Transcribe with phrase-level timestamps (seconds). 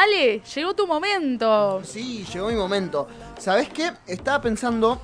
[0.00, 1.82] Ale, llegó tu momento.
[1.84, 3.06] Sí, llegó mi momento.
[3.38, 3.92] ¿Sabés qué?
[4.06, 4.98] Estaba pensando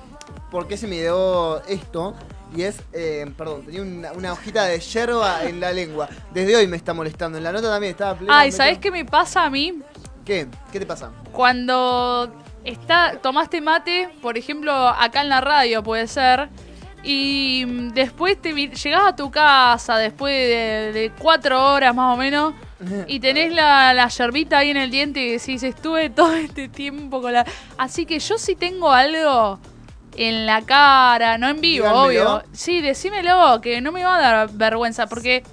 [0.49, 2.15] por qué se me dio esto.
[2.55, 6.09] Y es, eh, perdón, tenía una, una hojita de yerba en la lengua.
[6.33, 7.37] Desde hoy me está molestando.
[7.37, 8.39] En la nota también estaba plena.
[8.39, 9.83] Ay, ¿sabés qué me pasa a mí?
[10.25, 10.47] ¿Qué?
[10.71, 11.11] ¿Qué te pasa?
[11.31, 12.33] Cuando
[12.63, 16.49] está, tomaste mate, por ejemplo, acá en la radio puede ser,
[17.03, 22.55] y después te llegás a tu casa después de, de cuatro horas más o menos
[23.07, 27.21] y tenés la, la yerbita ahí en el diente y decís, estuve todo este tiempo
[27.21, 27.45] con la...
[27.77, 29.59] Así que yo sí tengo algo
[30.15, 32.35] en la cara, no en vivo, Díganmelo.
[32.35, 32.43] obvio.
[32.53, 35.43] Sí, decímelo, que no me va a dar vergüenza, porque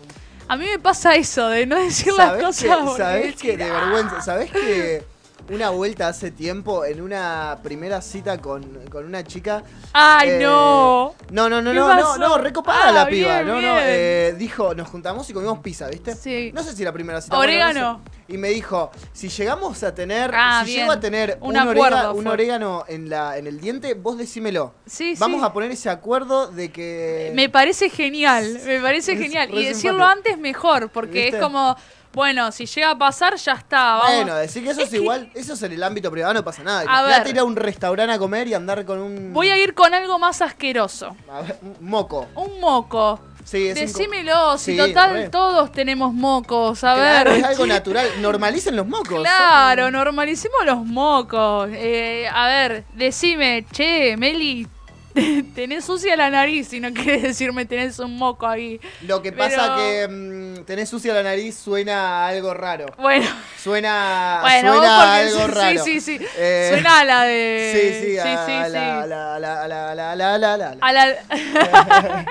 [0.49, 2.91] a mí me pasa eso de no decir las ¿Sabés cosas.
[2.91, 4.21] que, ¿sabés que de vergüenza?
[4.21, 5.03] ¿Sabés que
[5.51, 9.63] una vuelta hace tiempo en una primera cita con, con una chica?
[9.93, 11.15] ¡Ay, eh, no!
[11.31, 12.19] No, no, no, ¿Qué no, pasó?
[12.19, 15.59] no, no, recopada Ah, la piba, bien, no, no, eh, dijo, nos juntamos y comimos
[15.59, 16.15] pizza, ¿viste?
[16.15, 16.51] Sí.
[16.55, 17.37] No sé si la primera cita.
[17.37, 18.01] bueno, no Orégano.
[18.05, 18.15] sé.
[18.35, 20.81] Y me dijo, si llegamos a tener, Ah, si bien.
[20.81, 24.17] llego a tener Un un, acuerdo orega- un orégano en, la, en el diente, vos
[24.17, 24.73] decímelo.
[24.87, 25.47] Sí, Vamos sí.
[25.47, 27.33] a poner ese acuerdo de que...
[27.35, 29.53] Me parece genial, me parece Es genial.
[29.53, 31.37] Y decirlo antes mejor, porque ¿Viste?
[31.37, 31.77] es como,
[32.15, 33.97] bueno, si llega a pasar, ya está.
[33.97, 34.15] Vamos.
[34.17, 36.63] Bueno, decir que eso es, que- igual, eso es en el ámbito privado, no pasa
[36.63, 36.81] nada.
[36.81, 37.35] A Imagínate ver.
[37.35, 39.33] ir a un restaurante a comer y andar con un...
[39.33, 41.17] Voy a ir con algo más asqueroso.
[41.31, 42.29] a ver, un moco.
[42.37, 43.21] Un moco.
[43.45, 45.29] Sí, es Decímelo, si Sí, total re.
[45.29, 47.41] todos tenemos mocos, a Claro, ver.
[47.41, 48.09] es algo natural.
[48.23, 49.21] Normalicen los mocos.
[49.21, 51.69] Claro, normalicemos los mocos.
[51.73, 54.67] Eh, a ver, decime, che, Meli,
[55.55, 58.81] tenés sucia la nariz si no quieres decirme tenés un moco ahí.
[59.03, 62.87] Lo que Pero- pasa que mm, tenés sucia la nariz suena a algo raro.
[62.99, 63.27] Bueno,
[63.63, 65.85] Suena, bueno, suena vos a algo raro.
[65.85, 66.27] sí, sí, sí.
[66.37, 67.71] Eh, Suena a la de.
[68.01, 68.73] Sí, sí, a sí, sí, la, sí.
[68.73, 70.77] la, la, la, la, la, la, la, la.
[70.81, 72.27] A la-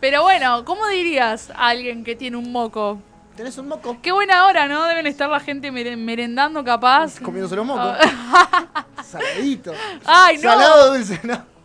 [0.00, 2.98] Pero bueno, ¿cómo dirías a alguien que tiene un moco?
[3.36, 3.98] ¿Tenés un moco?
[4.02, 4.84] Qué buena hora, ¿no?
[4.86, 7.18] Deben estar la gente mere- merendando capaz.
[7.20, 7.96] Comiéndose los mocos.
[9.10, 9.72] Saladito.
[10.04, 10.42] Ay, no.
[10.42, 11.55] Salado dulce, no.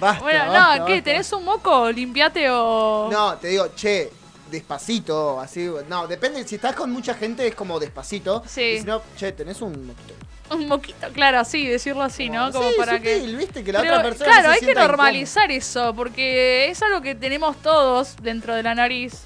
[0.00, 0.92] Basta, Bueno, no, basta, ¿qué?
[0.94, 1.04] basta.
[1.04, 1.90] ¿Tenés un moco?
[1.90, 3.08] Limpiate o.
[3.10, 4.10] No, te digo, che,
[4.50, 5.68] despacito, así.
[5.88, 6.46] No, depende.
[6.46, 8.42] Si estás con mucha gente es como despacito.
[8.46, 8.62] Sí.
[8.62, 10.14] Y si no, che, tenés un moquito.
[10.50, 12.52] Un moquito, claro, así, decirlo así, ¿no?
[12.52, 13.20] Como sí, para que.
[13.20, 17.00] viste, que la Pero, otra persona claro, se hay que normalizar eso, porque es algo
[17.00, 19.22] que tenemos todos dentro de la nariz.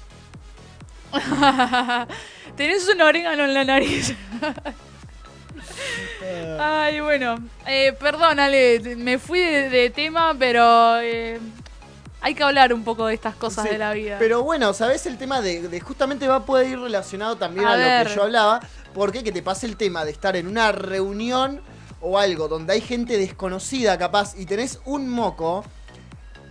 [2.55, 4.13] Tenés un orégano en la nariz.
[6.59, 7.37] Ay, bueno.
[7.65, 11.39] Eh, perdón, Ale, me fui de, de tema, pero eh,
[12.21, 14.17] hay que hablar un poco de estas cosas Sí, de la vida.
[14.19, 17.73] Pero bueno, ¿sabes el tema de, de justamente va a poder ir relacionado también A
[17.73, 18.59] a, lo que yo hablaba?
[18.93, 21.61] Porque que te pase el tema de estar en una reunión
[22.01, 25.63] o algo donde hay gente desconocida capaz y tenés un moco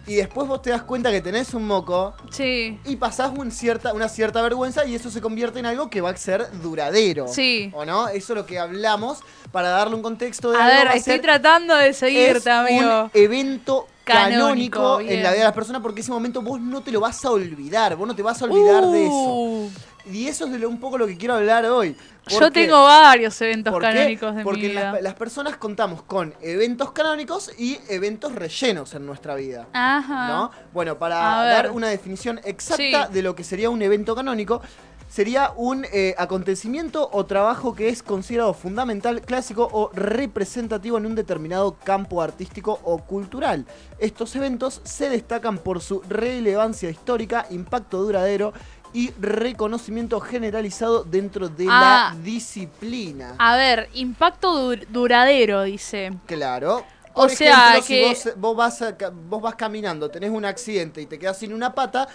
[0.06, 2.78] y después vos te das cuenta que tenés un moco Sí.
[2.84, 6.11] y pasás un cierta, una cierta vergüenza y eso se convierte en algo que va
[6.11, 7.27] a ser duradero.
[7.28, 7.71] Sí.
[7.75, 8.09] ¿O no?
[8.09, 9.19] Eso es lo que hablamos
[9.53, 13.05] para darle un contexto de A algo, ver, estoy ser- tratando de seguirte, amigo.
[13.05, 16.93] un evento Canónico, en la vida de las personas porque ese momento vos no te
[16.93, 19.71] lo vas a olvidar, vos no te vas a olvidar de eso.
[20.11, 21.97] Y eso es de un poco lo que quiero hablar hoy.
[22.28, 24.93] Yo tengo varios eventos canónicos de Porque mi vida.
[24.93, 29.66] las, las personas contamos con eventos canónicos y eventos rellenos en nuestra vida.
[29.72, 30.28] Ajá.
[30.28, 30.50] ¿no?
[30.72, 33.12] Bueno, para dar una definición exacta Sí.
[33.12, 34.61] de lo que sería un evento canónico,
[35.09, 41.15] sería un eh, acontecimiento o trabajo que es considerado fundamental, clásico o representativo en un
[41.15, 43.66] determinado campo artístico o cultural.
[44.00, 48.53] Estos eventos se destacan por su relevancia histórica, impacto duradero
[48.92, 52.12] y reconocimiento generalizado dentro de Ah.
[52.14, 53.34] la disciplina.
[53.38, 56.12] A ver, impacto dur- duradero, dice.
[56.26, 56.84] Claro.
[57.12, 60.30] O Por sea, ejemplo, que- si vos, vos vas a ca- vos vas caminando, tenés
[60.30, 62.06] un accidente y te quedas sin una pata,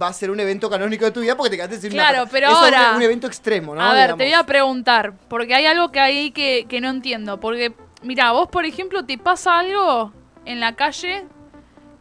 [0.00, 2.24] va a ser un evento canónico de tu vida porque te quedaste sin Claro, una
[2.24, 2.32] pata.
[2.32, 3.80] pero Eso es ahora- un, un evento extremo, ¿no?
[3.80, 7.40] a ver, te voy a preguntar, porque hay algo que hay que, que no entiendo.
[7.40, 10.12] Porque, mira, vos, por ejemplo, te pasa algo
[10.44, 11.26] en la calle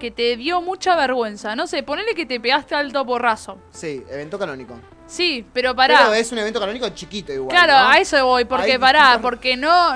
[0.03, 1.55] que te dio mucha vergüenza.
[1.55, 3.57] No sé, ponele que te pegaste alto porrazo.
[3.71, 4.77] Sí, evento canónico.
[5.07, 5.99] Sí, pero pará.
[5.99, 7.47] Pero es un evento canónico chiquito igual.
[7.47, 7.89] Claro, ¿no?
[7.89, 9.95] a eso voy, porque pará, porque no.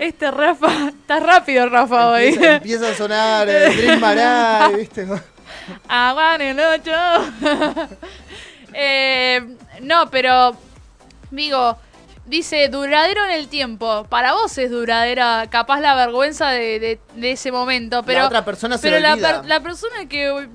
[0.00, 2.30] este Rafa, está rápido Rafa hoy.
[2.30, 5.06] Empieza, empieza a sonar eh, Dream Marai, ¿viste?
[5.86, 6.90] Aguan el 8.
[8.74, 10.56] eh, no, pero
[11.30, 11.78] digo,
[12.26, 14.04] dice duradero en el tiempo.
[14.08, 18.44] Para vos es duradera, capaz la vergüenza de, de- de ese momento, pero la otra
[18.44, 20.48] persona se pero la, per- la persona que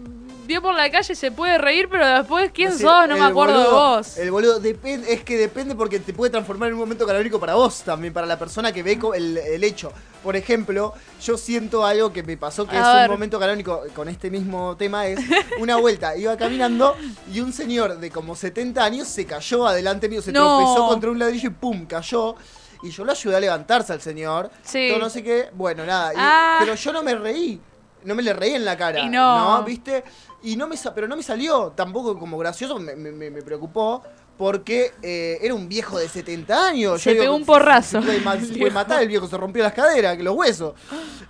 [0.46, 3.08] vio por la calle se puede reír, pero después, ¿quién sos?
[3.08, 4.18] No me acuerdo de vos.
[4.18, 7.56] El boludo, depende, es que depende porque te puede transformar en un momento canónico para
[7.56, 9.92] vos también, para la persona que ve el, el hecho.
[10.24, 10.94] Por ejemplo,
[11.24, 13.10] yo siento algo que me pasó que A es ver.
[13.10, 15.20] un momento canónico con este mismo tema, es
[15.60, 16.96] una vuelta, iba caminando
[17.34, 20.58] y un señor de como 70 años se cayó adelante mío, se No.
[20.60, 22.36] tropezó contra un ladrillo y pum, cayó.
[22.84, 24.50] Y yo lo ayudé a levantarse al señor.
[24.64, 24.88] Sí.
[24.90, 25.50] Todo no sé qué.
[25.54, 26.14] Bueno, nada.
[26.14, 26.58] y- Ah.
[26.62, 27.62] Pero yo no me reí.
[28.04, 29.00] No me le reí en la cara.
[29.00, 29.64] Y no.
[29.64, 30.04] ¿Viste?
[30.44, 34.02] Y no me pero no me salió tampoco como gracioso, me, me- preocupó.
[34.38, 37.00] Porque eh, era un viejo de 70 años.
[37.00, 38.02] Se Yo pegó un porrazo.
[38.02, 40.74] Se puede, ma- se puede matar el viejo, se rompió las caderas, que los huesos.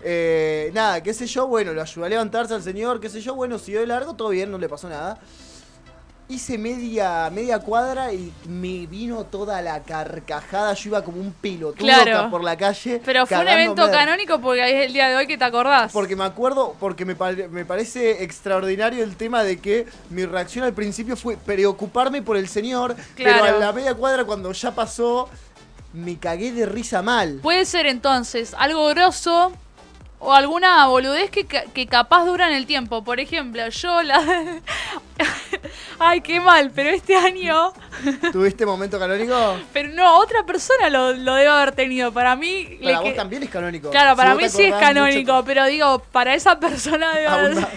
[0.02, 3.36] Eh, nada, qué sé yo, bueno, lo ayudé a levantarse al señor, qué sé yo,
[3.36, 5.20] bueno, siguió de largo, todo bien, no le pasó nada.
[6.30, 10.74] Hice media, media cuadra y me vino toda la carcajada.
[10.76, 12.30] Yo iba como un pelotudo Claro.
[12.32, 13.02] por la calle.
[13.04, 15.92] Pero fue un evento de- canónico porque es el día de hoy que te acordás.
[15.92, 17.16] Porque me acuerdo, porque me,
[17.50, 22.48] me parece extraordinario el tema de que mi reacción al principio fue preocuparme por el
[22.48, 23.40] señor, Claro.
[23.44, 25.28] pero a la media cuadra cuando ya pasó,
[25.92, 27.40] me cagué de risa mal.
[27.44, 29.52] Puede ser entonces algo grosso
[30.20, 33.04] o alguna boludez que, que capaz dura en el tiempo.
[33.04, 34.22] Por ejemplo, yo la...
[36.00, 37.74] Ay, qué mal, pero este año...
[38.32, 39.58] ¿Tuviste momento canónico?
[39.74, 42.12] Pero no, otra persona lo, lo debe haber tenido.
[42.12, 42.80] Para mí...
[42.84, 43.90] Para vos que- también es canónico.
[43.92, 47.58] Claro, para mí sí es mucho- canónico, pero digo, para esa persona debe haber...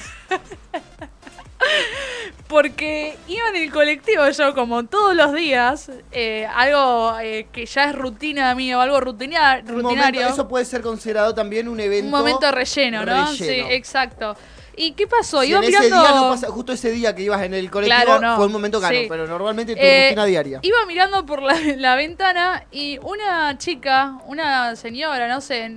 [2.48, 7.84] Porque iba en el colectivo yo como todos los días, eh, algo eh, que ya
[7.84, 10.26] es rutina mío, algo rutina- Un momento- rutinario.
[10.28, 12.04] eso puede ser considerado también un evento.
[12.04, 13.26] un momento relleno, ¿no?
[13.26, 13.32] relleno.
[13.32, 14.36] Sí, exacto.
[14.76, 15.42] ¿Y qué pasó?
[15.42, 16.02] Si iba en ese mirando...
[16.02, 18.36] día no pasa- justo ese día que ibas en el colectivo Claro, no.
[18.36, 19.06] fue un momento cano, Sí.
[19.08, 20.58] pero normalmente tu Eh, rutina diaria.
[20.62, 25.70] Iba mirando por la, la ventana y una chica, una señora, no sé,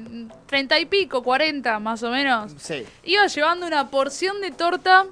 [0.47, 2.85] treinta y pico, cuarenta más o menos, Sí.
[3.03, 5.05] iba llevando una porción de torta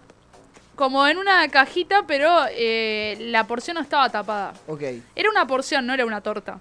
[0.76, 4.54] como en una cajita, pero eh, la porción no estaba tapada.
[4.68, 4.82] Ok.
[5.16, 6.60] Era una porción, no era una torta.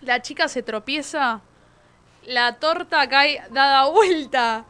[0.00, 1.40] La chica se tropieza,
[2.24, 4.64] la torta cae dada vuelta.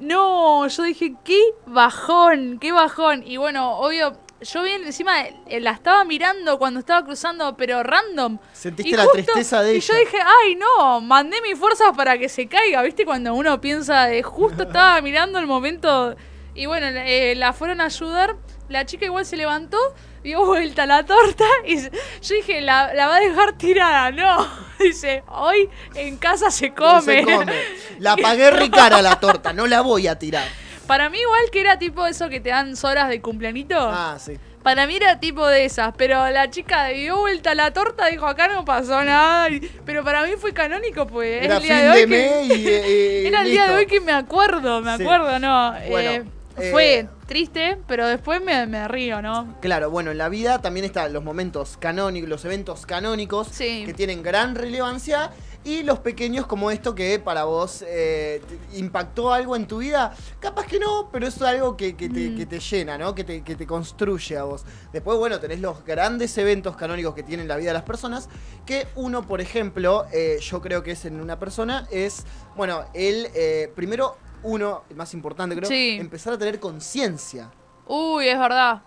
[0.00, 3.22] No, yo dije, qué bajón, qué bajón.
[3.26, 8.38] Y bueno, obvio, yo bien encima eh, la estaba mirando cuando estaba cruzando, pero random.
[8.52, 9.86] Sentiste Y la justo- tristeza de Y ella.
[9.86, 13.04] yo dije, ay no, mandé mis fuerzas para que se caiga, ¿viste?
[13.04, 16.14] Cuando uno piensa, de justo estaba mirando el momento.
[16.54, 18.36] Y bueno, eh, la fueron a ayudar.
[18.68, 19.76] La chica igual se levantó,
[20.22, 21.90] dio vuelta la torta y yo
[22.34, 24.10] dije, la, la va a dejar tirada.
[24.10, 24.46] No,
[24.78, 27.02] dice, hoy en casa se come.
[27.02, 27.52] se come.
[27.98, 30.46] La pagué ricara la torta, no la voy a tirar.
[30.86, 33.76] Para mí igual que era tipo eso que te dan horas de cumpleañito.
[33.78, 34.36] Ah, sí.
[34.62, 38.48] Para mí era tipo de esas, pero la chica dio vuelta la torta, dijo acá
[38.48, 39.48] no pasó nada.
[39.84, 41.38] pero para mí fue canónico, pues.
[41.40, 43.74] es Era el día de hoy de que- y, eh, y Era el día de
[43.74, 45.02] hoy que me acuerdo, me Sí.
[45.02, 45.74] acuerdo, ¿no?
[45.88, 46.24] Bueno, Eh,
[46.56, 49.56] eh, fue triste, pero después me, me río, ¿no?
[49.60, 53.84] Claro, bueno, en la vida también están los momentos canónicos, los eventos canónicos Sí.
[53.86, 55.30] que tienen gran relevancia
[55.64, 58.42] y los pequeños como esto que para vos eh,
[58.74, 60.14] impactó algo en tu vida.
[60.38, 62.36] Capaz que no, pero es algo que, que te, Mm.
[62.36, 63.14] que te llena, ¿no?
[63.14, 64.64] Que te, que te construye a vos.
[64.92, 68.28] Después, bueno, tenés los grandes eventos canónicos que tienen la vida de las personas,
[68.66, 72.24] que uno, por ejemplo, eh, yo creo que es en una persona, es,
[72.56, 75.96] bueno, el, eh, primero, uno, el más importante creo, Sí.
[76.00, 77.50] empezar a tener conciencia.
[77.86, 78.82] Uy, es verdad.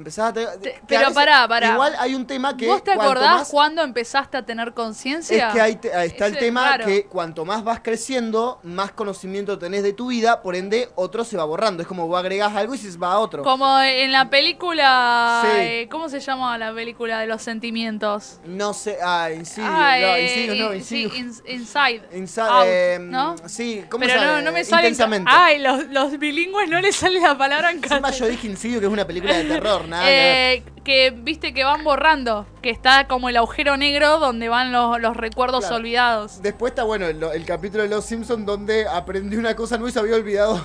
[0.00, 1.72] Empezás a tener- Te- pero pará, pará.
[1.72, 2.66] Igual hay un tema que.
[2.66, 5.48] ¿Vos te acordás más- cuándo empezaste a tener conciencia?
[5.48, 8.92] Es que ahí te- ahí está el Ese tema que cuanto más vas creciendo, más
[8.92, 11.82] conocimiento tenés de tu vida, por ende, otro se va borrando.
[11.82, 13.42] Es como vos agregás algo y se va a otro.
[13.42, 15.42] Como en la película.
[15.44, 15.48] Sí.
[15.60, 18.40] eh, ¿Cómo se llama la película de los sentimientos?
[18.44, 18.98] No sé.
[19.02, 19.70] Ah, Insidious.
[19.74, 21.10] Ah, no, eh, Insidious, no, sí,
[21.46, 22.02] Inside.
[22.48, 23.36] Out, eh, ¿no?
[23.46, 24.42] Sí, ¿cómo Pero se llama?
[24.42, 24.88] no me sale.
[24.88, 25.30] Intensamente.
[25.32, 28.10] Ay, los, los bilingües no les sale la palabra en castellano.
[28.16, 30.56] yo dije Insidious, que es una película de terror, nada que ver.
[30.58, 34.98] Eh, que viste que van borrando, que está como el agujero negro donde van los,
[35.00, 35.76] los recuerdos Claro.
[35.76, 36.40] olvidados.
[36.42, 39.92] Después está, bueno, el, el capítulo de Los Simpsons donde aprendí una cosa nueva y
[39.92, 40.60] se había olvidado.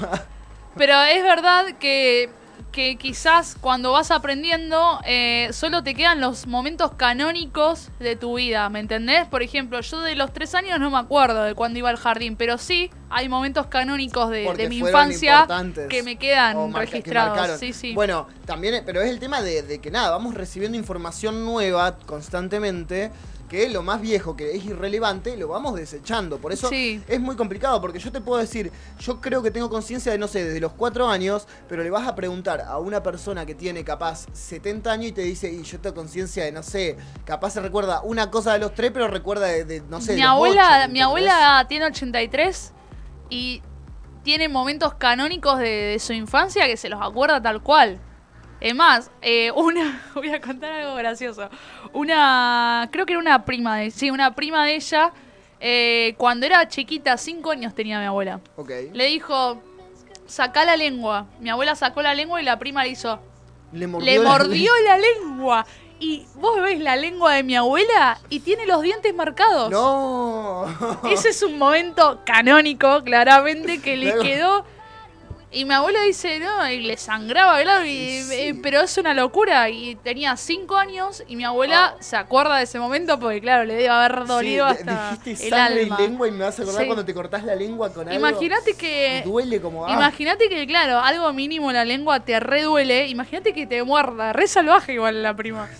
[0.78, 2.30] Pero es verdad que,
[2.76, 8.68] que quizás cuando vas aprendiendo eh, solo te quedan los momentos canónicos de tu vida,
[8.68, 9.26] ¿me entendés?
[9.28, 12.36] Por ejemplo, yo de los tres años no me acuerdo de cuando iba al jardín,
[12.36, 15.48] pero sí hay momentos canónicos de, mi infancia
[15.90, 17.62] que me quedan que registrados.
[17.62, 17.94] Sí, sí.
[17.94, 23.10] Bueno, también, pero es el tema de, de que nada, vamos recibiendo información nueva constantemente,
[23.56, 26.40] que lo más viejo que es irrelevante lo vamos desechando.
[26.40, 27.02] Por eso Sí.
[27.08, 30.28] es muy complicado, porque yo te puedo decir, yo creo que tengo conciencia de, no
[30.28, 33.84] sé, desde los cuatro años, pero le vas a preguntar a una persona que tiene
[33.86, 37.62] capaz 70 años y te dice, y yo tengo conciencia de, no sé, capaz se
[37.62, 40.32] recuerda una cosa de los tres, pero recuerda de, de, no sé, mi de los
[40.32, 42.74] abuela, ocho, mi abuela tiene 83
[43.30, 43.62] y
[44.24, 48.00] tiene momentos canónicos de, de su infancia que se los acuerda tal cual.
[48.62, 51.50] Es más, eh, una, voy a contar algo gracioso.
[51.94, 55.12] Una, creo que era una prima de, sí, una prima de ella,
[55.60, 58.40] eh, cuando era chiquita, cinco años tenía mi abuela.
[58.56, 58.72] Ok.
[58.94, 59.62] Le dijo,
[60.26, 61.28] saca la lengua.
[61.40, 63.20] Mi abuela sacó la lengua y la prima le hizo,
[63.72, 65.66] Le mordió, le la- mordió la lengua.
[65.98, 69.72] Y vos ves la lengua de mi abuela y tiene los dientes marcados.
[69.72, 70.66] No.
[71.10, 74.66] Ese es un momento canónico, claramente, que le quedó.
[75.56, 78.34] Y mi abuela dice, no, y le sangraba, claro, y- sí.
[78.34, 79.70] eh, pero es una locura.
[79.70, 81.98] Y tenía cinco años y mi abuela Ah.
[82.02, 85.50] se acuerda de ese momento porque, claro, le debe haber dolido Sí, hasta dijiste el
[85.52, 85.96] sangre alma.
[85.98, 86.88] y lengua y me vas a acordar Sí.
[86.88, 88.20] cuando te cortás la lengua con algo.
[88.20, 89.22] Imagínate que...
[89.26, 89.94] duele como ah.
[89.94, 93.08] Imagínate que, claro, algo mínimo la lengua te reduele.
[93.08, 94.34] Imagínate que te muerda.
[94.34, 95.70] Re salvaje igual la prima.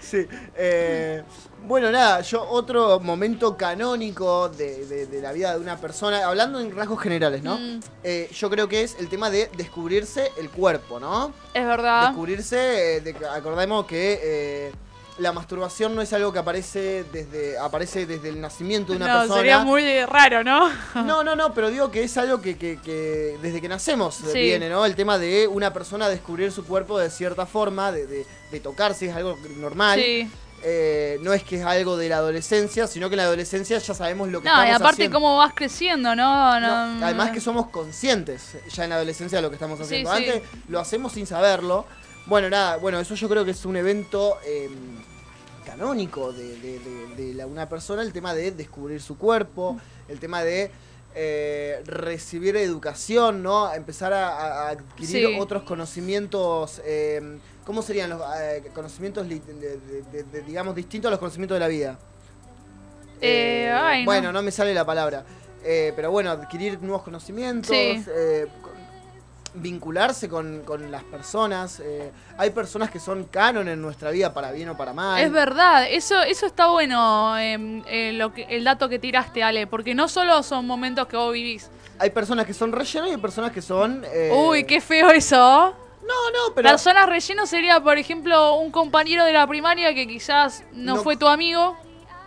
[0.00, 0.26] Sí.
[0.56, 1.22] eh,
[1.66, 6.60] bueno, nada, yo otro momento canónico de, de- de la vida de una persona, hablando
[6.60, 7.58] en rasgos generales, ¿no?
[7.58, 11.32] Mm, Eh, yo creo que es el tema de descubrirse el cuerpo, ¿no?
[11.54, 12.08] es verdad.
[12.08, 14.72] Descubrirse, eh, de que- acordemos que eh,
[15.18, 19.18] la masturbación no es algo que aparece desde, aparece desde el nacimiento de una no,
[19.20, 19.36] persona.
[19.36, 20.70] sería muy raro, ¿no?
[20.94, 24.38] No, no, no, pero digo que es algo que, que- que desde que nacemos Sí.
[24.40, 24.86] viene, ¿no?
[24.86, 29.06] El tema de una persona descubrir su cuerpo de cierta forma, de, de- de tocarse,
[29.06, 29.98] es algo normal.
[30.00, 30.30] Sí.
[30.64, 33.94] Eh, no es que es algo de la adolescencia, sino que en la adolescencia ya
[33.94, 35.16] sabemos lo que No, y estamos aparte haciendo.
[35.16, 36.58] cómo vas creciendo, ¿no?
[36.60, 40.10] No, No, además que somos conscientes ya en la adolescencia de lo que estamos haciendo.
[40.16, 40.16] sí.
[40.26, 41.86] Antes lo hacemos sin saberlo.
[42.26, 44.68] Bueno, nada, bueno, eso yo creo que es un evento eh,
[45.64, 50.18] canónico de, de- de- de la- una persona, el tema de descubrir su cuerpo, el
[50.18, 50.70] tema de
[51.20, 53.72] eh, recibir educación, ¿no?
[53.72, 55.38] Empezar a, a adquirir Sí.
[55.40, 56.80] otros conocimientos.
[57.68, 61.18] Eh, ¿Cómo serían los eh, conocimientos, li- de- de- de- de- digamos, distintos a los
[61.18, 61.98] conocimientos de la vida?
[63.20, 64.06] Eh, ay, no.
[64.06, 64.42] bueno, no.
[64.42, 65.24] me sale la palabra.
[65.64, 68.02] Eh, pero bueno, adquirir nuevos conocimientos, Sí.
[68.08, 68.78] eh, con-
[69.54, 71.80] vincularse con, con las personas.
[71.80, 75.20] eh, hay personas que son canon en nuestra vida para bien o para mal.
[75.20, 79.66] Es verdad, eso, eso está bueno, em, eh, lo que, el dato que tiraste, Ale,
[79.66, 81.68] porque no solo son momentos que vos vivís.
[81.98, 84.04] Hay personas que son relleno y hay personas que son...
[84.12, 85.74] eh, Uy, qué feo eso.
[86.08, 86.70] No, no, pero...
[86.70, 91.16] Personas relleno sería, por ejemplo, un compañero de la primaria que quizás no, No- fue
[91.18, 91.76] tu amigo,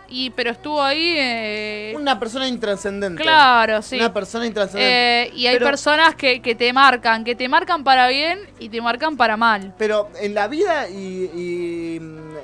[0.08, 1.14] y pero estuvo ahí.
[1.18, 3.22] eh, Una persona intrascendente.
[3.22, 3.96] claro, sí.
[3.96, 5.22] Una persona intrascendente.
[5.24, 8.68] Eh, y hay Pero- personas que, que te marcan, que te marcan para bien y
[8.68, 9.74] te marcan para mal.
[9.78, 12.00] Pero en la vida y, y,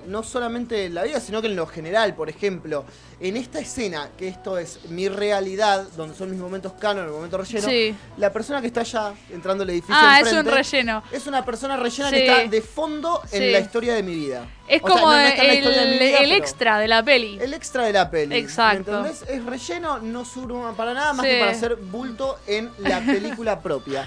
[0.06, 2.84] no solamente en la vida, sino que en lo general, por ejemplo,
[3.20, 7.38] en esta escena, que esto es mi realidad, donde son mis momentos canon, el momento
[7.38, 7.94] relleno, Sí.
[8.16, 11.02] la persona que está allá entrando al edificio Ah, es un enfrente, relleno.
[11.12, 12.14] es una persona rellena Sí.
[12.16, 13.50] que está de fondo en Sí.
[13.50, 14.48] la historia de mi vida.
[14.68, 16.24] Es O sea, como no- no está en la el, historia de mi vida, el
[16.28, 17.38] pero extra de la peli.
[17.40, 18.36] El extra de la peli.
[18.36, 18.90] Exacto.
[19.02, 19.22] ¿Me entendés?
[19.28, 21.32] Es relleno, no suma para nada más Sí.
[21.32, 24.06] que para hacer bulto en la película propia.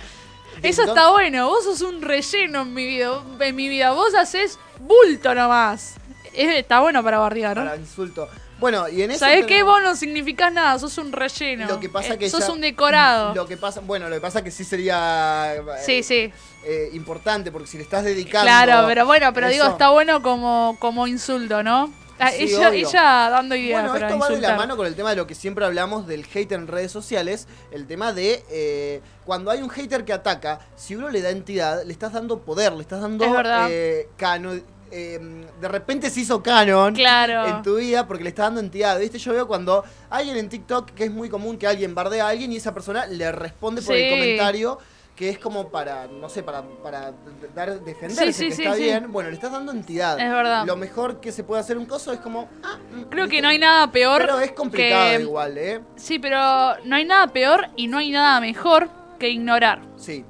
[0.63, 1.47] Eso está bueno.
[1.47, 3.21] Vos sos un relleno en mi vida.
[3.39, 3.91] En mi vida.
[3.91, 5.95] Vos haces bulto nomás.
[6.33, 7.63] Es- está bueno para bardear, ¿no?
[7.65, 8.29] Para insulto.
[8.59, 9.21] Bueno, y en eso.
[9.21, 9.63] ¿Sabés qué?
[9.63, 10.77] Vos no significás nada.
[10.77, 11.67] Sos un relleno.
[11.67, 13.33] Lo que pasa Eh, que Sos ya- un decorado.
[13.33, 16.31] Lo que pasa, bueno, lo que pasa que sí sería eh, Sí, sí.
[16.63, 18.45] eh, importante porque si le estás dedicando.
[18.45, 21.91] Claro, pero bueno, pero digo, está bueno como, como insulto, ¿no?
[22.21, 22.87] Ah, Sí, ella, obvio.
[22.87, 25.27] ella dando ideas Bueno, para esto va de la mano con el tema de lo
[25.27, 29.69] que siempre hablamos del hate en redes sociales, el tema de eh, cuando hay un
[29.69, 33.25] hater que ataca, si uno le da entidad, le estás dando poder, le estás dando
[33.25, 34.53] Es eh, cano-
[34.93, 35.19] eh,
[35.61, 37.47] de repente se hizo canon Claro.
[37.47, 38.99] en tu vida porque le estás dando entidad.
[38.99, 39.17] ¿Viste?
[39.19, 42.51] Yo veo cuando alguien en TikTok, que es muy común que alguien bardea a alguien
[42.51, 44.77] y esa persona le responde por el comentario
[45.21, 47.13] que es como para, no sé, para, para
[47.53, 49.11] dar, defenderse, Sí, sí, que sí, está bien.
[49.11, 50.19] Bueno, le estás dando entidad.
[50.19, 50.65] Es verdad.
[50.65, 52.49] Lo mejor que se puede hacer un coso es como...
[52.63, 55.21] ah, mm, Creo que no hay nada peor Pero es complicado que...
[55.21, 55.81] igual, ¿eh?
[55.95, 56.39] Sí, pero
[56.85, 59.83] no hay nada peor y no hay nada mejor que ignorar.
[59.95, 60.25] Sí.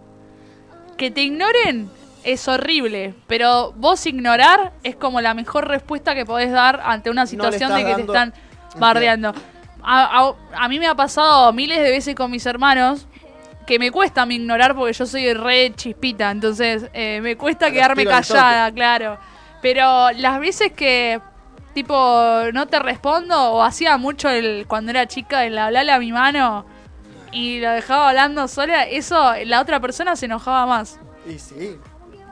[0.98, 1.89] Que te ignoren
[2.25, 7.25] es horrible, pero vos ignorar es como la mejor respuesta que podés dar ante una
[7.27, 8.33] situación de que te están
[8.77, 9.33] bardeando.
[9.81, 13.07] A, a- a mí me ha pasado miles de veces con mis hermanos
[13.72, 18.04] que me cuesta mí ignorar porque yo soy re chispita, entonces eh, me cuesta quedarme
[18.04, 19.18] callada, claro.
[19.62, 21.22] Pero las veces que
[21.74, 21.94] tipo
[22.51, 26.66] no te respondo o hacía mucho el cuando era chica el hablarle a mi mano
[27.32, 31.00] y lo dejaba hablando sola, eso la otra persona se enojaba más.
[31.25, 31.80] Y sí.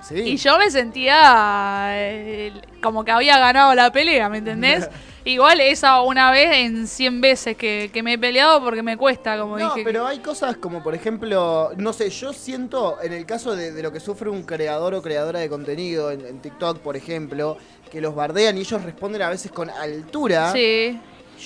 [0.01, 0.15] Sí.
[0.15, 2.51] Y yo me sentía eh,
[2.83, 4.89] como que había ganado la pelea, ¿me entendés?
[5.25, 9.37] Igual esa una vez en 100 veces que, que me he peleado porque me cuesta,
[9.39, 9.83] como no, dije.
[9.83, 13.83] pero hay cosas como, por ejemplo, no sé, yo siento en el caso de, de
[13.83, 17.57] lo que sufre un creador o creadora de contenido en, en TikTok, por ejemplo,
[17.91, 20.51] que los bardean y ellos responden a veces con altura.
[20.53, 20.99] Sí,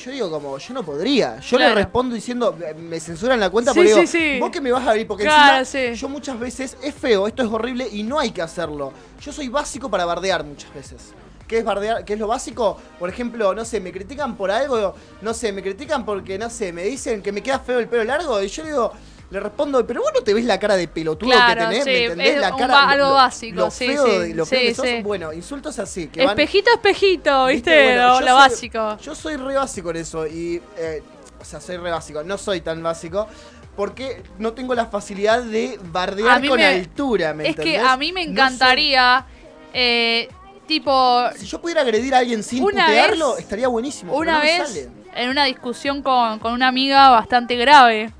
[0.03, 1.39] yo digo como, yo no podría.
[1.39, 1.75] Yo Claro.
[1.75, 4.39] le respondo diciendo, me censuran la cuenta Sí, porque digo, sí, sí.
[4.39, 7.43] vos que me vas a abrir, porque Claro, encima yo muchas veces, es feo, esto
[7.43, 8.91] es horrible y no hay que hacerlo.
[9.21, 11.13] Yo soy básico para bardear muchas veces.
[11.47, 12.03] ¿Qué es bardear?
[12.05, 12.77] ¿Qué es lo básico?
[12.99, 16.71] Por ejemplo, no sé, me critican por algo, no sé, me critican porque, no sé,
[16.73, 18.91] me dicen que me queda feo el pelo largo y yo digo,
[19.29, 21.89] le respondo, pero vos no te ves la cara de pelotudo Claro, que tenés, sí,
[21.89, 22.33] ¿me entendés?
[22.35, 24.87] es la cara, algo lo- básico, lo sí, feo sí, de- lo feo que sos.
[25.03, 26.39] Bueno, insultos así, que van...
[26.39, 27.83] Espejito, espejito, ¿viste?
[27.83, 28.97] Bueno, lo yo lo soy- básico.
[28.99, 31.03] Yo soy re básico en eso y, eh,
[31.41, 33.27] o sea, soy re básico, no soy tan básico
[33.75, 38.13] porque no tengo la facilidad de bardear con me- altura, ¿me Es que a mí
[38.13, 39.25] me No encantaría,
[39.73, 40.29] eh,
[40.67, 44.15] tipo, si yo pudiera agredir a alguien sin Una putearlo, vez- estaría buenísimo.
[44.15, 44.89] una no vez sale.
[45.15, 48.11] en una discusión con, con una amiga bastante grave,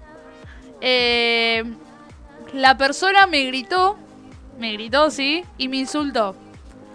[0.82, 1.64] eh,
[2.54, 3.98] la persona me gritó,
[4.60, 6.30] me gritó, sí, y me insultó.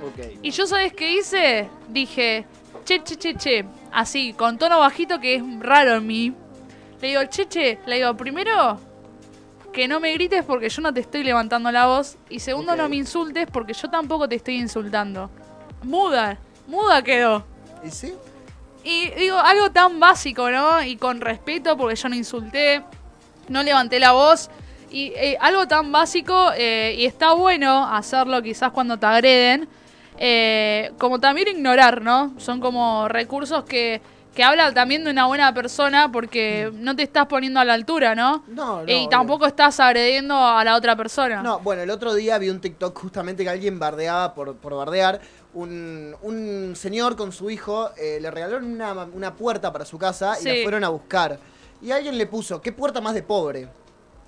[0.04, 0.38] Ok.
[0.42, 1.68] Y yo, ¿sabes qué hice?
[1.88, 2.46] Dije,
[2.84, 6.32] che, che, che, che, así, con tono bajito que es raro en mí.
[7.00, 8.78] Le digo, che, che, le digo, primero,
[9.78, 12.16] que no me grites porque yo no te estoy levantando la voz.
[12.28, 15.30] Y segundo, no me insultes porque yo tampoco te estoy insultando.
[15.84, 17.44] Muda, muda quedó.
[17.84, 18.12] ¿Y sí?
[18.82, 20.82] Y digo, algo tan básico, ¿no?
[20.82, 22.82] Y con respeto porque yo no insulté,
[23.48, 24.50] no levanté la voz.
[24.90, 29.68] Y eh, algo tan básico, eh, y está bueno hacerlo quizás cuando te agreden,
[30.18, 32.32] eh, como también ignorar, ¿no?
[32.38, 34.00] Son como recursos que,
[34.38, 38.14] que hablan también de una buena persona porque no te estás poniendo a la altura,
[38.14, 38.44] ¿no?
[38.46, 38.54] Mm.
[38.54, 38.84] No, no.
[38.86, 41.42] y tampoco estás agrediendo a la otra persona.
[41.42, 45.20] No, bueno, el otro día vi un TikTok justamente que alguien bardeaba por, por bardear.
[45.54, 50.40] Un, un señor con su hijo eh, le regalaron una, una puerta para su casa
[50.40, 51.40] y la fueron a buscar.
[51.82, 53.68] Y alguien le puso, ¿qué puerta más de pobre?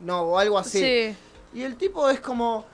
[0.01, 0.81] No, o algo así.
[0.81, 1.17] Sí.
[1.55, 2.65] Y el tipo es como,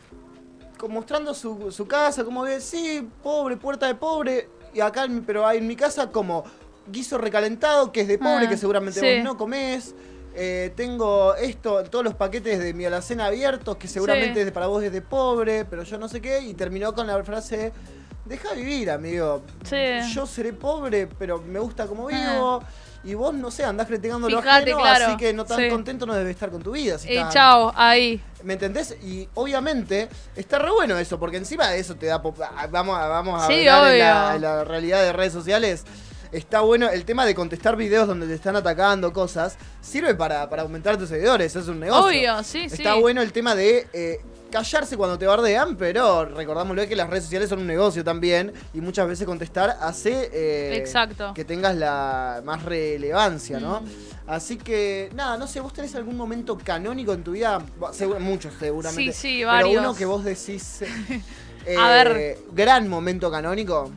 [0.78, 4.48] como mostrando su, su casa, como que sí, pobre, puerta de pobre.
[4.72, 6.44] Y acá, pero hay en mi casa como
[6.88, 9.16] guiso recalentado, que es de pobre, Ah, que seguramente sí.
[9.16, 9.94] vos no comés.
[10.38, 14.50] Eh, tengo esto, todos los paquetes de mi alacena abiertos, que seguramente Sí.
[14.50, 16.40] para vos es de pobre, pero yo no sé qué.
[16.40, 17.72] Y terminó con la frase,
[18.26, 19.42] deja vivir, amigo.
[19.64, 19.76] Sí.
[20.12, 22.12] Yo seré pobre, pero me gusta como Ah.
[22.12, 22.62] vivo.
[23.04, 25.06] Y vos, no sé, andás criticando lo ajeno, claro.
[25.06, 25.68] así que no tan Sí.
[25.68, 26.98] contento no debes estar con tu vida.
[26.98, 28.20] si Y chao, ahí.
[28.42, 28.96] ¿Me entendés?
[29.00, 32.20] Y obviamente está re bueno eso, porque encima de eso te da...
[32.20, 35.84] pop- ah, Vamos a, vamos hablar en la, en la realidad de redes sociales.
[36.32, 39.56] Está bueno el tema de contestar videos donde te están atacando cosas.
[39.80, 42.06] Sirve para, para aumentar tus seguidores, es un negocio.
[42.06, 42.76] Obvio, sí, sí.
[42.76, 47.24] Está bueno el tema de eh, callarse cuando te bardean, pero recordámoslo que las redes
[47.24, 51.32] sociales son un negocio también y muchas veces contestar hace eh, Exacto.
[51.34, 53.80] que tengas la más relevancia, ¿no?
[53.80, 53.86] Mm.
[54.28, 57.62] Así que, nada, no sé, ¿vos tenés algún momento canónico en tu vida?
[58.18, 59.12] Muchos seguramente.
[59.12, 59.80] Sí, sí, Pero varios.
[59.82, 60.82] uno que vos decís...
[61.66, 62.38] eh, A ver.
[62.52, 63.92] Gran momento canónico.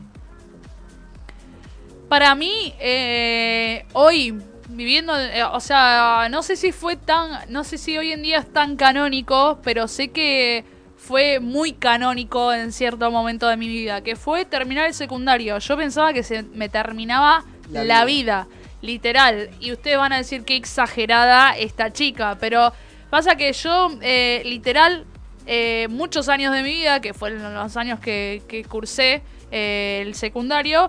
[2.10, 4.34] Para mí, eh, hoy,
[4.68, 8.38] viviendo, eh, o sea, no sé si fue tan, no sé si hoy en día
[8.38, 10.64] es tan canónico, pero sé que
[10.96, 15.56] fue muy canónico en cierto momento de mi vida, que fue terminar el secundario.
[15.60, 18.48] Yo pensaba que se me terminaba La la, vida.
[18.48, 18.56] vida.
[18.82, 19.50] literal.
[19.60, 22.72] Y ustedes van a decir qué exagerada esta chica, pero
[23.08, 25.06] pasa que yo, eh, literal,
[25.46, 30.14] eh, muchos años de mi vida, que fueron los años que, que cursé eh, el
[30.14, 30.88] secundario,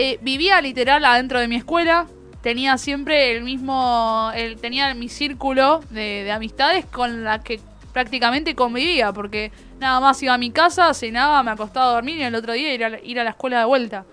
[0.00, 2.06] eh, vivía literal adentro de mi escuela.
[2.42, 4.30] Tenía siempre el mismo.
[4.34, 7.58] El, tenía mi círculo de, de amistades con la que
[7.92, 9.12] prácticamente convivía.
[9.12, 12.52] Porque nada más iba a mi casa, cenaba, me acostaba a dormir y el otro
[12.52, 14.04] día ir a, la- ir a la escuela de vuelta.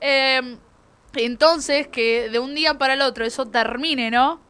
[0.00, 0.56] Eh,
[1.14, 4.40] entonces, que de un día para el otro eso termine, ¿no?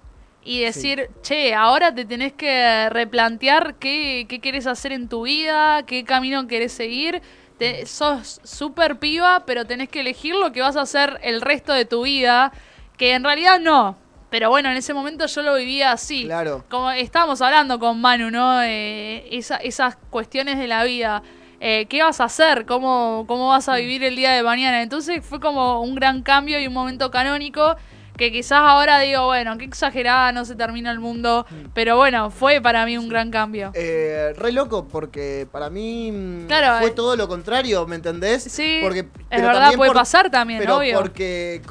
[0.42, 5.82] Y decir, che, ahora te tenés que replantear qué, qué querés hacer en tu vida,
[5.86, 7.20] qué camino querés seguir.
[7.60, 11.72] Te- sos súper piba, pero tenés que elegir lo que vas a hacer el resto
[11.72, 12.52] de tu vida,
[12.96, 13.96] que en realidad no.
[14.30, 16.24] Pero bueno, en ese momento yo lo vivía así.
[16.24, 16.64] Claro.
[16.68, 18.62] Como estábamos hablando con Manu, ¿no?
[18.62, 21.22] Eh, esa- esas cuestiones de la vida.
[21.60, 22.64] Eh, ¿Qué vas a hacer?
[22.64, 24.80] ¿Cómo, ¿Cómo vas a vivir el día de mañana?
[24.82, 27.76] Entonces fue como un gran cambio y un momento canónico
[28.20, 31.46] que quizás ahora digo, bueno, qué exagerada, no se termina el mundo.
[31.72, 33.70] Pero bueno, fue para mí un gran cambio.
[33.74, 36.94] Eh, re loco, porque para mí mm, Claro, fue eh.
[36.94, 38.42] todo lo contrario, ¿me entendés?
[38.44, 40.98] Sí, porque, es verdad, puede por- pasar también, Pero obvio.
[41.00, 41.62] porque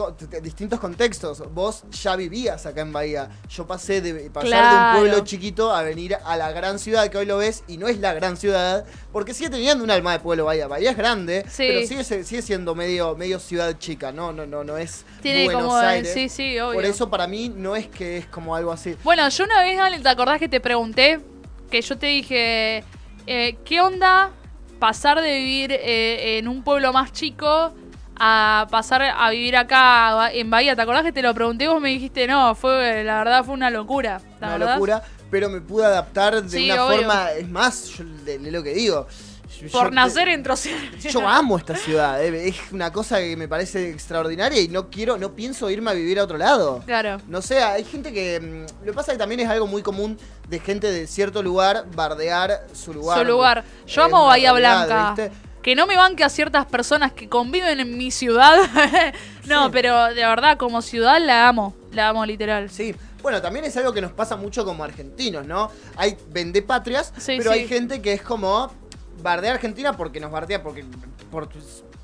[0.41, 1.43] distintos contextos.
[1.53, 3.29] Vos ya vivías acá en Bahía.
[3.47, 4.49] Yo pasé de pasar
[4.93, 7.77] de un pueblo chiquito a venir a la gran ciudad que hoy lo ves y
[7.77, 10.67] no es la gran ciudad, porque sigue teniendo un alma de pueblo Bahía.
[10.67, 11.65] Bahía es grande, Sí.
[11.67, 14.12] pero sigue, sigue siendo medio, medio ciudad chica.
[14.12, 16.12] No, no, no, no es Tiene Buenos como, Aires.
[16.12, 16.73] sí, sí, obvio.
[16.73, 18.95] Por eso para mí no es que es como algo así.
[19.04, 21.19] Bueno, yo una vez, Ale, ¿te acordás que te pregunté?
[21.69, 22.84] Que yo te dije,
[23.28, 24.32] eh, ¿qué onda
[24.80, 27.73] pasar de vivir eh, en un pueblo más chico
[28.19, 30.75] a pasar a vivir acá en Bahía.
[30.75, 33.69] ¿Te acordás que te lo pregunté vos me dijiste, no, fue la verdad fue una
[33.69, 34.21] locura?
[34.39, 36.97] ¿te Una locura, pero me pude adaptar de Sí, una obvio.
[36.97, 37.32] forma.
[37.32, 39.08] Es más, yo de, de lo que digo.
[39.62, 40.77] Yo- Por yo- nacer en Trocero.
[40.99, 45.17] Yo amo esta ciudad, eh, es una cosa que me parece extraordinaria y no quiero,
[45.17, 46.81] no pienso irme a vivir a otro lado.
[46.85, 47.17] Claro.
[47.27, 48.39] No sé, hay gente que.
[48.39, 51.41] mm, Lo que pasa es que también es algo muy común de gente de cierto
[51.43, 53.17] lugar bardear su lugar.
[53.19, 53.63] Su lugar.
[53.88, 55.13] Yo Es amo Bahía realidad, Blanca.
[55.23, 55.38] ¿viste?
[55.62, 58.55] Que no me banque a ciertas personas que conviven en mi ciudad.
[59.45, 59.69] no, Sí.
[59.73, 61.75] pero de verdad, como ciudad la amo.
[61.91, 62.69] La amo literal.
[62.69, 62.95] Sí.
[63.21, 65.69] Bueno, también es algo que nos pasa mucho como argentinos, ¿no?
[65.97, 67.59] Hay vendepatrias, Sí, pero sí.
[67.59, 68.71] hay gente que es como
[69.21, 70.84] bardea a Argentina porque nos bardea porque
[71.32, 71.49] por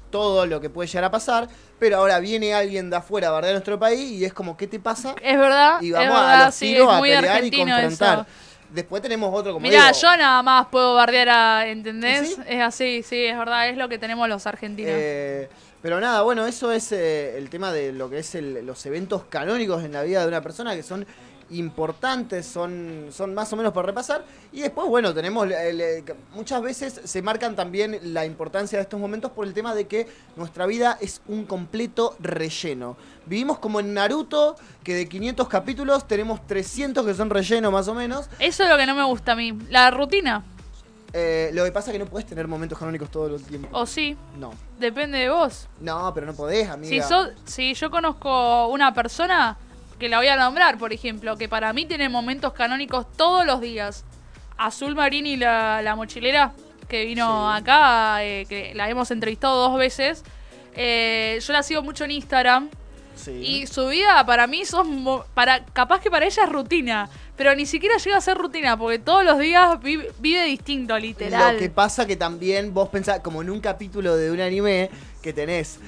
[0.09, 1.47] todo lo que puede llegar a pasar,
[1.79, 4.79] pero ahora viene alguien de afuera a bardear nuestro país y es como, ¿qué te
[4.79, 5.15] pasa?
[5.21, 5.81] Es verdad.
[5.81, 8.19] Y vamos verdad, a los sí, tiros a pelear y confrontar.
[8.19, 8.25] eso.
[8.69, 12.35] Después tenemos otro como digo, yo nada más puedo bardear a, ¿entendés?
[12.35, 12.41] ¿Sí?
[12.47, 14.91] Es así, sí, es verdad, es lo que tenemos los argentinos.
[14.93, 15.49] Eh,
[15.81, 19.23] pero nada, bueno, eso es eh, el tema de lo que es el- los eventos
[19.25, 21.05] canónicos en la vida de una persona que son
[21.51, 24.25] importantes, son, son más o menos para repasar.
[24.51, 26.03] Y después, bueno, tenemos, el- el-
[26.33, 30.07] muchas veces se marcan también la importancia de estos momentos por el tema de que
[30.35, 32.97] nuestra vida es un completo relleno.
[33.25, 37.93] Vivimos como en Naruto, que de 500 capítulos tenemos 300 que son relleno más o
[37.93, 38.29] menos.
[38.39, 39.57] Eso es lo que no me gusta a mí.
[39.69, 40.43] La rutina.
[41.17, 43.69] Eh, lo que pasa es que no puedes tener momentos canónicos todo el tiempo.
[43.71, 44.51] O sí, No.
[44.79, 45.67] depende de vos.
[45.79, 47.07] No, pero no podés, Si, amiga.
[47.07, 49.57] so- si yo conozco una persona
[49.99, 53.61] que la voy a nombrar, por ejemplo, que para mí tiene momentos canónicos todos los
[53.61, 54.03] días.
[54.57, 56.53] Azul Marini, la, la mochilera,
[56.87, 57.61] que vino Sí.
[57.61, 60.23] acá, eh, que la hemos entrevistado dos veces.
[60.75, 62.69] Eh, yo la sigo mucho en Instagram.
[63.15, 63.31] Sí.
[63.31, 67.65] Y su vida para mí son para capaz que para ella es rutina, pero ni
[67.65, 71.53] siquiera llega a ser rutina porque todos los días vi- vive distinto, literal.
[71.53, 74.89] Lo que pasa que también vos pensás, como en un capítulo de un anime,
[75.21, 75.79] que tenés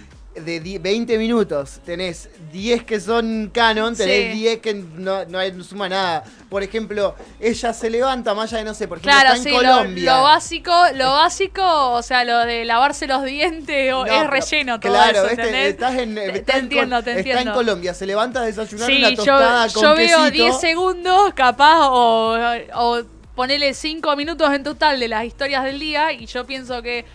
[0.42, 4.40] de di- 20 minutos, tenés 10 que son canon, tenés Sí.
[4.40, 6.24] 10 que no, no, hay- no suma nada.
[6.50, 9.56] Por ejemplo, ella se levanta, más allá de no sé, por ejemplo, Claro, está sí,
[9.56, 10.16] en lo, Colombia.
[10.18, 14.80] lo básico, lo básico, o sea, lo de lavarse los dientes o- No, es relleno
[14.80, 15.30] todo claro.
[15.30, 15.70] ¿entendés?
[15.74, 17.54] Estás en, Te- está te en entiendo, te Está en entiendo.
[17.54, 20.32] Colombia, se levanta a desayunar Sí, una yo, tostada con yo veo quesito.
[20.44, 22.38] 10 segundos, capaz, o,
[22.76, 23.02] o
[23.36, 27.06] ponele 5 minutos en total de las historias del día y yo pienso que...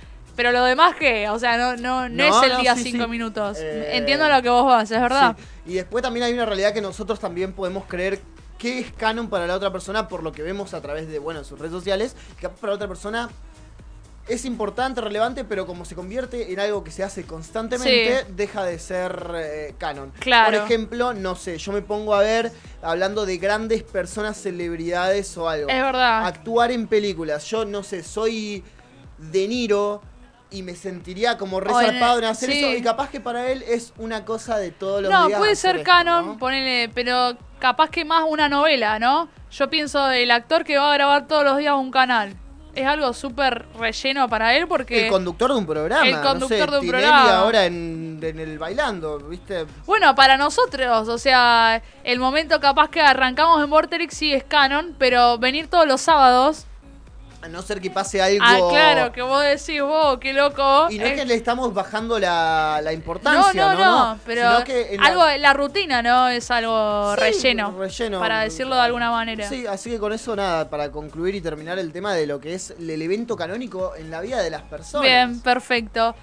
[0.43, 1.29] Pero lo demás, ¿qué?
[1.29, 3.09] O sea, no, no, no, No, es el no, día sí, 5 sí.
[3.11, 3.59] minutos.
[3.61, 5.37] Eh, Entiendo lo que vos vas, es verdad.
[5.39, 5.71] Sí.
[5.71, 8.19] Y después también hay una realidad que nosotros también podemos creer
[8.59, 11.45] qué es canon para la otra persona por lo que vemos a través de, bueno,
[11.45, 13.31] sus redes sociales, que para la otra persona
[14.27, 18.33] es importante, relevante, pero como se convierte en algo que se hace constantemente, Sí.
[18.35, 20.13] deja de ser eh, canon.
[20.19, 20.59] Claro.
[20.59, 22.51] Por ejemplo, no sé, yo me pongo a ver,
[22.83, 25.69] hablando de grandes personas, celebridades o algo.
[25.71, 26.27] Es verdad.
[26.27, 27.45] Actuar en películas.
[27.45, 28.65] Yo no sé, soy
[29.19, 30.03] De Niro
[30.53, 32.59] y me sentiría como en- resarpado en hacer sí.
[32.65, 32.77] eso.
[32.79, 35.39] Y capaz que para él es una cosa de todos los No, días.
[35.39, 36.39] puede hacer ser esto, canon, ¿no?
[36.39, 39.29] ponele, pero capaz que más una novela, ¿no?
[39.51, 42.35] Yo pienso del actor que va a grabar todos los días un canal.
[42.75, 45.05] Es algo súper relleno para él porque...
[45.05, 46.07] El conductor de un programa.
[46.09, 47.39] El conductor no sé, de un programa.
[47.39, 49.67] ahora en, en el bailando, ¿viste?
[49.85, 54.95] Bueno, para nosotros, o sea, el momento capaz que arrancamos en Vorterix sí es canon,
[54.99, 56.67] pero venir todos los sábados...
[57.43, 58.39] A no ser que pase algo.
[58.41, 60.87] Ah, claro, que vos decís, vos, qué loco.
[60.91, 64.49] Y no es que le estamos bajando la, la importancia, no, no, no, no, pero
[64.53, 66.29] Sino que en la- algo, la rutina, ¿no?
[66.29, 68.21] Es algo Sí, relleno, relleno.
[68.21, 69.49] para decirlo de alguna manera.
[69.49, 72.55] Sí, así que con eso nada, para concluir y terminar el tema de lo que
[72.55, 75.03] es el evento canónico en la vida de las personas.
[75.09, 76.15] Bien, perfecto.